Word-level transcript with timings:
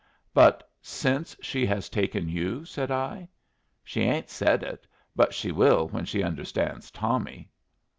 "But 0.33 0.67
since 0.81 1.35
she 1.43 1.63
has 1.67 1.87
taken 1.87 2.27
you?" 2.27 2.65
said 2.65 2.89
I. 2.89 3.29
"She 3.83 4.01
ain't 4.01 4.31
said 4.31 4.63
it. 4.63 4.87
But 5.15 5.31
she 5.31 5.51
will 5.51 5.89
when 5.89 6.05
she 6.05 6.23
understands 6.23 6.89
Tommy." 6.89 7.51